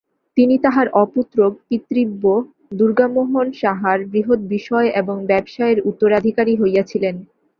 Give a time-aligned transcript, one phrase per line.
[0.37, 2.23] তিনি তাঁহার অপুত্রক পিতৃব্য
[2.71, 7.15] দুর্গামোহন সাহার বৃহৎ বিষয় এবং ব্যবসায়ের উত্তরাধিকারী হইয়াছিলেন।